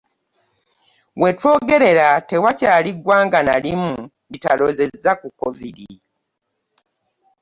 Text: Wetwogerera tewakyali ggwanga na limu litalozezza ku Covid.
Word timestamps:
Wetwogerera 1.21 2.07
tewakyali 2.29 2.91
ggwanga 2.97 3.39
na 3.47 3.55
limu 3.63 3.93
litalozezza 4.31 5.11
ku 5.21 5.27
Covid. 5.39 5.77